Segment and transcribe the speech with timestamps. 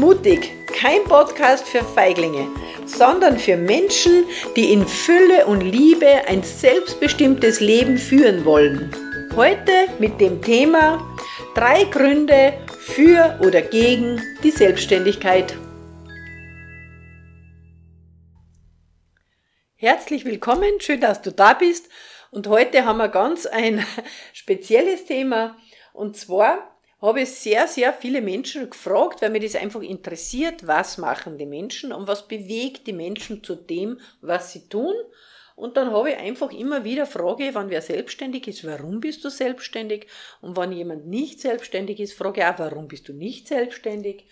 [0.00, 2.48] mutig, kein Podcast für Feiglinge,
[2.86, 4.24] sondern für Menschen,
[4.56, 8.90] die in Fülle und Liebe ein selbstbestimmtes Leben führen wollen.
[9.36, 11.06] Heute mit dem Thema
[11.54, 15.54] drei Gründe für oder gegen die Selbstständigkeit.
[19.76, 21.90] Herzlich willkommen, schön, dass du da bist.
[22.30, 23.84] Und heute haben wir ganz ein
[24.32, 25.58] spezielles Thema.
[25.92, 30.98] Und zwar habe ich sehr, sehr viele Menschen gefragt, weil mir das einfach interessiert, was
[30.98, 34.94] machen die Menschen und was bewegt die Menschen zu dem, was sie tun.
[35.56, 39.30] Und dann habe ich einfach immer wieder Frage, wann wer selbstständig ist, warum bist du
[39.30, 40.06] selbstständig?
[40.40, 44.24] Und wenn jemand nicht selbstständig ist, frage ich auch, warum bist du nicht selbstständig?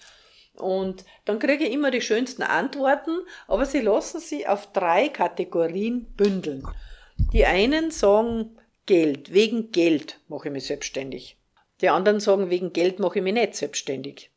[0.55, 6.07] Und dann kriege ich immer die schönsten Antworten, aber sie lassen sie auf drei Kategorien
[6.17, 6.67] bündeln.
[7.33, 11.38] Die einen sagen Geld, wegen Geld mache ich mich selbstständig.
[11.81, 14.31] Die anderen sagen, wegen Geld mache ich mich nicht selbstständig.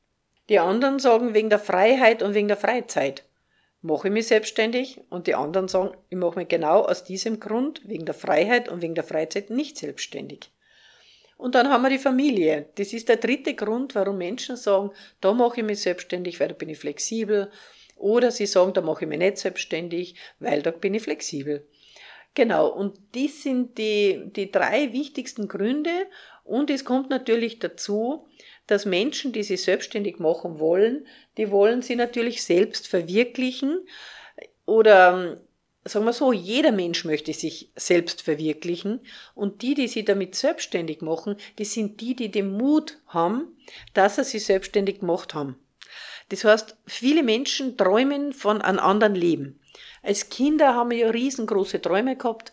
[0.49, 3.23] Die anderen sagen, wegen der Freiheit und wegen der Freizeit
[3.81, 5.01] mache ich mich selbstständig.
[5.09, 8.81] Und die anderen sagen, ich mache mich genau aus diesem Grund, wegen der Freiheit und
[8.81, 10.51] wegen der Freizeit, nicht selbstständig.
[11.37, 12.67] Und dann haben wir die Familie.
[12.75, 16.53] Das ist der dritte Grund, warum Menschen sagen, da mache ich mich selbstständig, weil da
[16.53, 17.49] bin ich flexibel.
[17.95, 21.65] Oder sie sagen, da mache ich mich nicht selbstständig, weil da bin ich flexibel.
[22.33, 26.07] Genau, und dies sind die, die drei wichtigsten Gründe.
[26.43, 28.27] Und es kommt natürlich dazu,
[28.67, 31.05] dass Menschen, die sich selbstständig machen wollen,
[31.37, 33.85] die wollen sie natürlich selbst verwirklichen.
[34.65, 35.41] Oder
[35.83, 39.01] sagen wir so, jeder Mensch möchte sich selbst verwirklichen.
[39.35, 43.57] Und die, die sich damit selbstständig machen, die sind die, die den Mut haben,
[43.93, 45.57] dass sie sich selbstständig gemacht haben.
[46.29, 49.60] Das heißt, viele Menschen träumen von einem anderen Leben.
[50.03, 52.51] Als Kinder haben wir ja riesengroße Träume gehabt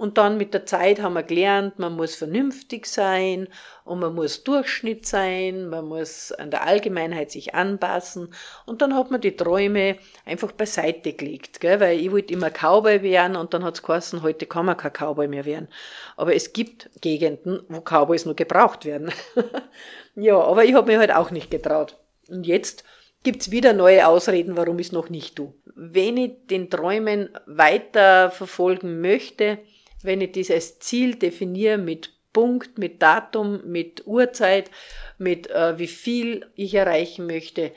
[0.00, 3.48] und dann mit der Zeit haben wir gelernt, man muss vernünftig sein
[3.84, 8.32] und man muss Durchschnitt sein, man muss an der Allgemeinheit sich anpassen.
[8.64, 11.80] Und dann hat man die Träume einfach beiseite gelegt, gell?
[11.80, 14.92] weil ich wollte immer Cowboy werden und dann hat es geheißen, heute kann man kein
[14.92, 15.68] Cowboy mehr werden.
[16.16, 19.12] Aber es gibt Gegenden, wo Cowboys nur gebraucht werden.
[20.14, 21.98] ja, aber ich habe mir halt auch nicht getraut.
[22.28, 22.84] Und jetzt
[23.22, 25.52] gibt's wieder neue Ausreden, warum ich es noch nicht tue.
[25.74, 29.58] Wenn ich den Träumen weiter verfolgen möchte,
[30.02, 34.70] wenn ich das als Ziel definiere mit Punkt, mit Datum, mit Uhrzeit,
[35.18, 37.72] mit äh, wie viel ich erreichen möchte,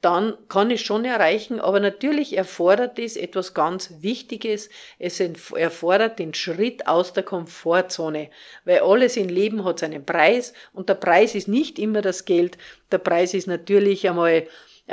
[0.00, 4.70] dann kann ich schon erreichen, aber natürlich erfordert es etwas ganz Wichtiges.
[4.98, 8.30] Es erfordert den Schritt aus der Komfortzone,
[8.64, 12.56] weil alles im Leben hat seinen Preis und der Preis ist nicht immer das Geld.
[12.90, 14.46] Der Preis ist natürlich einmal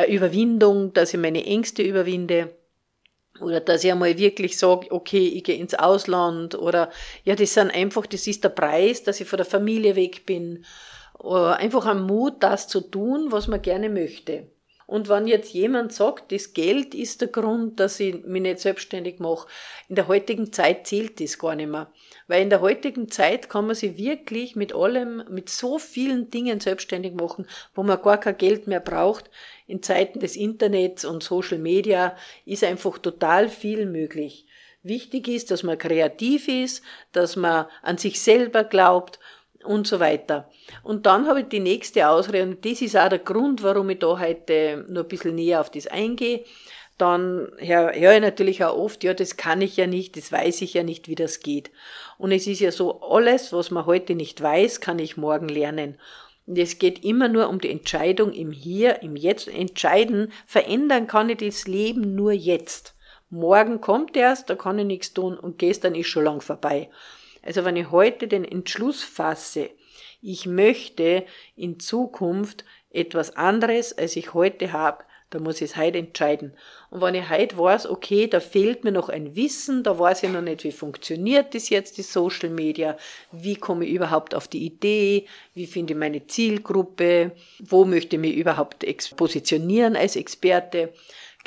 [0.05, 2.55] Überwindung, dass ich meine Ängste überwinde
[3.41, 6.91] oder dass ich einmal wirklich sage, okay, ich gehe ins Ausland oder
[7.23, 10.65] ja, das sind einfach, das ist der Preis, dass ich von der Familie weg bin.
[11.19, 14.47] Einfach ein Mut, das zu tun, was man gerne möchte.
[14.87, 19.19] Und wenn jetzt jemand sagt, das Geld ist der Grund, dass ich mich nicht selbstständig
[19.19, 19.47] mache,
[19.89, 21.91] in der heutigen Zeit zählt das gar nicht mehr.
[22.27, 26.61] Weil in der heutigen Zeit kann man sich wirklich mit allem, mit so vielen Dingen
[26.61, 29.29] selbstständig machen, wo man gar kein Geld mehr braucht.
[29.67, 32.15] In Zeiten des Internets und Social Media
[32.45, 34.45] ist einfach total viel möglich.
[34.83, 36.81] Wichtig ist, dass man kreativ ist,
[37.11, 39.19] dass man an sich selber glaubt
[39.67, 40.49] und so weiter.
[40.83, 43.99] Und dann habe ich die nächste Ausrede, und das ist auch der Grund, warum ich
[43.99, 46.43] da heute noch ein bisschen näher auf das eingehe.
[46.97, 50.61] Dann höre hör ich natürlich auch oft, ja, das kann ich ja nicht, das weiß
[50.63, 51.69] ich ja nicht, wie das geht.
[52.17, 55.99] Und es ist ja so, alles, was man heute nicht weiß, kann ich morgen lernen.
[56.47, 59.47] Und es geht immer nur um die Entscheidung im Hier, im Jetzt.
[59.47, 62.95] Entscheiden, verändern kann ich das Leben nur jetzt.
[63.29, 66.89] Morgen kommt erst, da kann ich nichts tun und gestern ist schon lang vorbei.
[67.47, 69.69] Also wenn ich heute den Entschluss fasse,
[70.21, 71.23] ich möchte
[71.55, 76.51] in Zukunft etwas anderes, als ich heute habe, da muss ich es heute entscheiden.
[76.89, 80.29] Und wenn ich heute weiß, okay, da fehlt mir noch ein Wissen, da weiß ich
[80.29, 82.97] noch nicht, wie funktioniert das jetzt, die Social Media,
[83.31, 88.21] wie komme ich überhaupt auf die Idee, wie finde ich meine Zielgruppe, wo möchte ich
[88.21, 88.85] mich überhaupt
[89.15, 90.91] positionieren als Experte,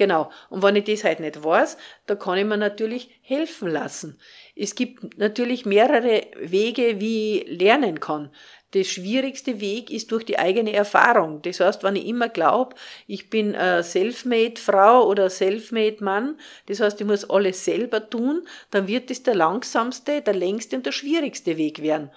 [0.00, 0.30] Genau.
[0.48, 1.76] Und wenn ich das halt nicht weiß,
[2.06, 4.18] da kann ich mir natürlich helfen lassen.
[4.56, 8.30] Es gibt natürlich mehrere Wege, wie ich lernen kann.
[8.72, 11.42] Der schwierigste Weg ist durch die eigene Erfahrung.
[11.42, 12.76] Das heißt, wenn ich immer glaube,
[13.08, 19.10] ich bin eine Selfmade-Frau oder Selfmade-Mann, das heißt, ich muss alles selber tun, dann wird
[19.10, 22.10] das der langsamste, der längste und der schwierigste Weg werden.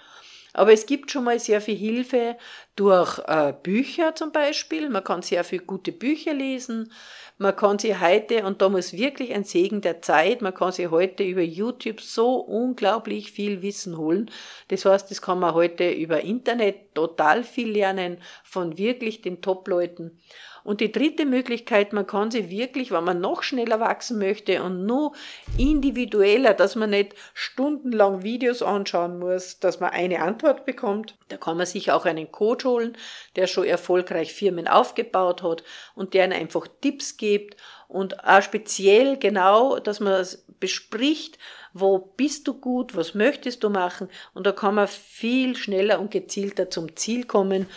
[0.54, 2.36] Aber es gibt schon mal sehr viel Hilfe
[2.76, 4.88] durch äh, Bücher zum Beispiel.
[4.88, 6.90] Man kann sehr viel gute Bücher lesen.
[7.36, 10.86] Man kann sie heute, und da muss wirklich ein Segen der Zeit, man kann sie
[10.86, 14.30] heute über YouTube so unglaublich viel Wissen holen.
[14.68, 20.20] Das heißt, das kann man heute über Internet total viel lernen von wirklich den Top-Leuten.
[20.64, 24.86] Und die dritte Möglichkeit, man kann sie wirklich, wenn man noch schneller wachsen möchte und
[24.86, 25.12] nur
[25.58, 31.58] individueller, dass man nicht stundenlang Videos anschauen muss, dass man eine Antwort bekommt, da kann
[31.58, 32.96] man sich auch einen Coach holen,
[33.36, 35.62] der schon erfolgreich Firmen aufgebaut hat
[35.94, 37.56] und der einfach Tipps gibt
[37.86, 41.38] und auch speziell genau, dass man es bespricht,
[41.74, 46.10] wo bist du gut, was möchtest du machen und da kann man viel schneller und
[46.10, 47.68] gezielter zum Ziel kommen.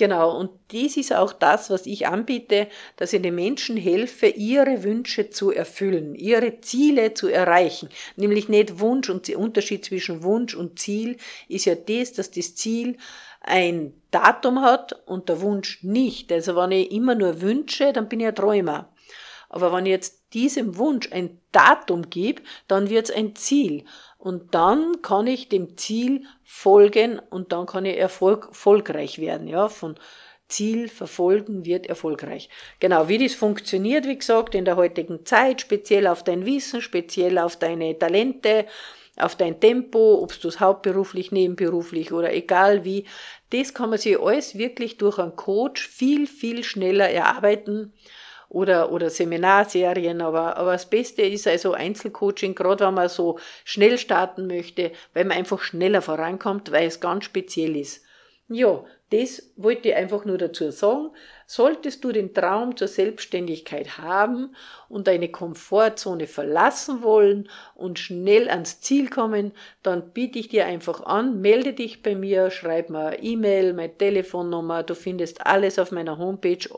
[0.00, 4.82] Genau, und dies ist auch das, was ich anbiete, dass ich den Menschen helfe, ihre
[4.82, 7.90] Wünsche zu erfüllen, ihre Ziele zu erreichen.
[8.16, 11.18] Nämlich nicht Wunsch und der Unterschied zwischen Wunsch und Ziel
[11.48, 12.96] ist ja das, dass das Ziel
[13.42, 16.32] ein Datum hat und der Wunsch nicht.
[16.32, 18.90] Also wenn ich immer nur wünsche, dann bin ich ein Träumer.
[19.50, 23.84] Aber wenn ich jetzt diesem Wunsch ein Datum gebe, dann wird es ein Ziel.
[24.18, 29.48] Und dann kann ich dem Ziel folgen und dann kann ich erfolg, erfolgreich werden.
[29.48, 29.96] Ja, von
[30.48, 32.48] Ziel verfolgen wird erfolgreich.
[32.80, 37.38] Genau, wie das funktioniert, wie gesagt, in der heutigen Zeit, speziell auf dein Wissen, speziell
[37.38, 38.66] auf deine Talente,
[39.16, 43.04] auf dein Tempo, ob du es hauptberuflich, nebenberuflich oder egal wie,
[43.50, 47.92] das kann man sich alles wirklich durch einen Coach viel, viel schneller erarbeiten
[48.50, 53.96] oder, oder Seminarserien, aber, aber das Beste ist also Einzelcoaching, gerade wenn man so schnell
[53.96, 58.04] starten möchte, weil man einfach schneller vorankommt, weil es ganz speziell ist.
[58.48, 61.10] Ja, das wollte ich einfach nur dazu sagen.
[61.46, 64.54] Solltest du den Traum zur Selbstständigkeit haben
[64.88, 69.52] und deine Komfortzone verlassen wollen und schnell ans Ziel kommen,
[69.82, 74.84] dann biete ich dir einfach an, melde dich bei mir, schreib mir E-Mail, meine Telefonnummer,
[74.84, 76.68] du findest alles auf meiner Homepage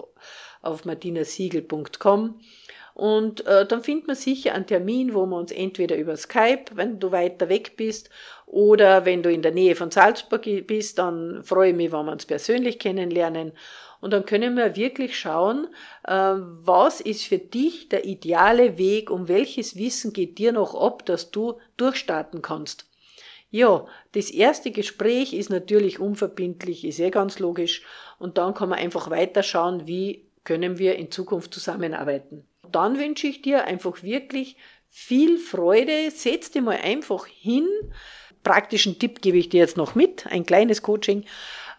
[0.62, 2.40] auf martinasiegel.com.
[2.94, 7.00] Und äh, dann findet man sicher einen Termin, wo wir uns entweder über Skype, wenn
[7.00, 8.10] du weiter weg bist,
[8.46, 12.12] oder wenn du in der Nähe von Salzburg bist, dann freue ich mich, wenn wir
[12.12, 13.52] uns persönlich kennenlernen.
[14.02, 15.68] Und dann können wir wirklich schauen,
[16.06, 21.06] äh, was ist für dich der ideale Weg, um welches Wissen geht dir noch ab,
[21.06, 22.86] dass du durchstarten kannst.
[23.50, 27.84] Ja, das erste Gespräch ist natürlich unverbindlich, ist eh ganz logisch.
[28.18, 32.44] Und dann kann man einfach weiterschauen, wie können wir in Zukunft zusammenarbeiten.
[32.72, 34.56] Dann wünsche ich dir einfach wirklich
[34.88, 36.10] viel Freude.
[36.10, 37.68] Setz dir mal einfach hin.
[38.42, 41.24] Praktischen Tipp gebe ich dir jetzt noch mit, ein kleines Coaching.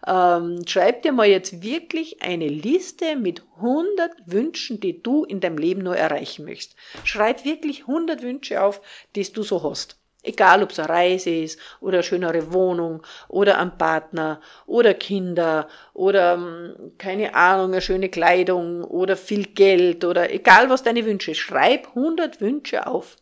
[0.06, 5.58] Ähm, schreib dir mal jetzt wirklich eine Liste mit 100 Wünschen, die du in deinem
[5.58, 6.76] Leben nur erreichen möchtest.
[7.04, 8.80] Schreib wirklich 100 Wünsche auf,
[9.14, 9.98] die du so hast.
[10.24, 15.68] Egal, ob es eine Reise ist oder eine schönere Wohnung oder ein Partner oder Kinder
[15.92, 21.34] oder hm, keine Ahnung, eine schöne Kleidung oder viel Geld oder egal, was deine Wünsche.
[21.34, 23.16] Schreib 100 Wünsche auf.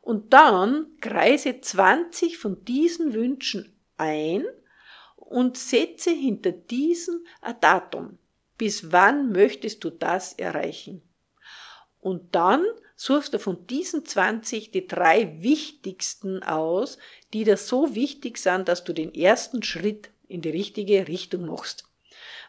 [0.00, 4.44] Und dann kreise 20 von diesen Wünschen ein
[5.14, 8.18] und setze hinter diesen ein Datum.
[8.56, 11.02] Bis wann möchtest du das erreichen?
[12.00, 12.64] Und dann
[12.98, 16.98] suchst du von diesen 20 die drei wichtigsten aus,
[17.32, 21.84] die dir so wichtig sind, dass du den ersten Schritt in die richtige Richtung machst.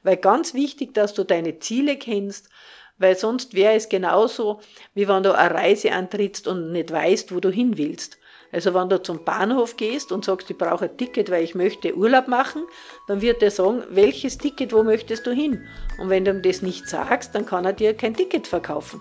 [0.02, 2.50] Weil ganz wichtig, dass du deine Ziele kennst,
[2.98, 4.60] weil sonst wäre es genauso,
[4.96, 8.18] wie wenn du eine Reise antrittst und nicht weißt, wo du hin willst.
[8.52, 11.96] Also wenn du zum Bahnhof gehst und sagst, ich brauche ein Ticket, weil ich möchte
[11.96, 12.64] Urlaub machen,
[13.08, 15.68] dann wird er sagen, welches Ticket, wo möchtest du hin?
[16.00, 19.00] Und wenn du ihm das nicht sagst, dann kann er dir kein Ticket verkaufen.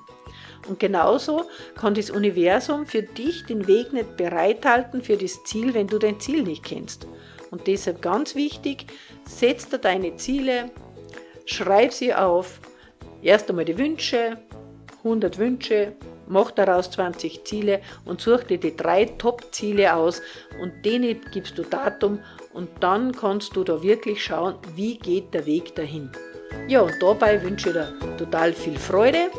[0.69, 1.45] Und genauso
[1.75, 6.21] kann das Universum für dich den Weg nicht bereithalten für das Ziel, wenn du dein
[6.21, 7.07] Ziel nicht kennst.
[7.51, 8.87] Und deshalb ganz wichtig,
[9.25, 10.71] setz dir deine Ziele,
[11.47, 12.61] schreib sie auf.
[13.23, 14.39] Erst einmal die Wünsche,
[14.99, 15.93] 100 Wünsche,
[16.27, 20.21] mach daraus 20 Ziele und such dir die drei Top-Ziele aus
[20.61, 22.21] und denen gibst du Datum
[22.53, 26.11] und dann kannst du da wirklich schauen, wie geht der Weg dahin.
[26.67, 29.31] Ja, und dabei wünsche ich dir total viel Freude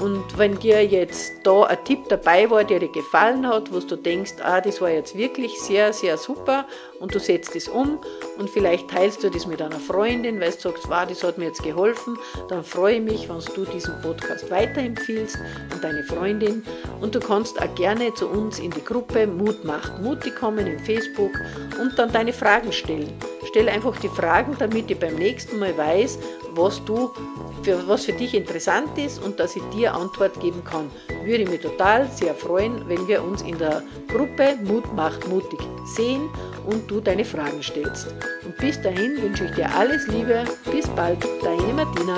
[0.00, 3.96] und wenn dir jetzt da ein Tipp dabei war, der dir gefallen hat, wo du
[3.96, 6.66] denkst, ah, das war jetzt wirklich sehr, sehr super
[7.00, 7.98] und du setzt es um
[8.38, 11.46] und vielleicht teilst du das mit einer Freundin, weil du sagst, wow, das hat mir
[11.46, 15.36] jetzt geholfen, dann freue ich mich, wenn du diesen Podcast weiterempfiehlst
[15.72, 16.62] an deine Freundin
[17.00, 20.78] und du kannst auch gerne zu uns in die Gruppe Mut macht mutig kommen in
[20.78, 21.32] Facebook
[21.80, 23.12] und dann deine Fragen stellen.
[23.48, 26.18] Stell einfach die Fragen, damit ich beim nächsten Mal weiß,
[26.56, 27.12] was du
[27.62, 30.90] für, was für dich interessant ist und dass ich dir Antwort geben kann.
[31.24, 36.28] Würde mich total sehr freuen, wenn wir uns in der Gruppe Mut macht mutig sehen
[36.66, 38.08] und du deine Fragen stellst.
[38.44, 40.44] Und bis dahin wünsche ich dir alles Liebe.
[40.70, 42.16] Bis bald, deine Martina.